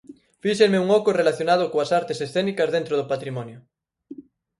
Fíxenme 0.43 0.83
un 0.83 0.89
oco 0.99 1.09
relacionado 1.19 1.65
coas 1.73 1.91
artes 1.99 2.21
escénicas 2.25 2.73
dentro 2.75 2.93
do 2.99 3.09
patrimonio. 3.11 3.57